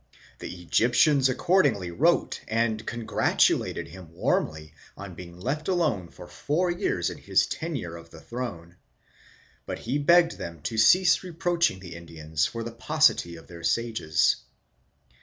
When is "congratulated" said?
2.87-3.89